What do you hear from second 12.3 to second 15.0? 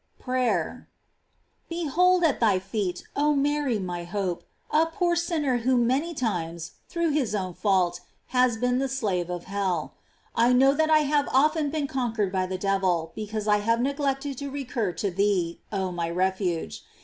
by the devil, because I have neglected to recur